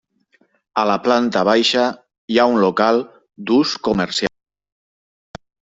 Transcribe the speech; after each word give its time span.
A 0.83 0.85
la 0.91 0.95
planta 1.07 1.43
baixa 1.49 1.83
hi 2.35 2.39
ha 2.39 2.47
un 2.53 2.59
local 2.65 2.99
d'ús 3.51 3.77
comercial. 3.89 4.35